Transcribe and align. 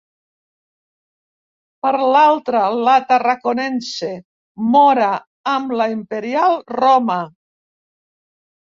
Per 1.87 1.91
l'altra, 2.15 2.63
la 2.89 2.97
“tarraconense” 3.13 4.11
Móra 4.79 5.13
amb 5.55 5.79
la 5.83 5.91
imperial 6.01 6.61
Roma. 6.83 7.23